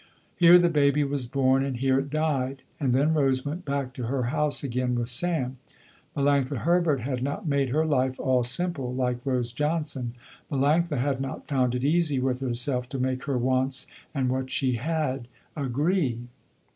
[0.35, 4.07] Here the baby was born, and here it died, and then Rose went back to
[4.07, 5.57] her house again with Sam.
[6.17, 10.15] Melanctha Herbert had not made her life all simple like Rose Johnson.
[10.51, 13.85] Melanctha had not found it easy with herself to make her wants
[14.15, 16.17] and what she had, agree.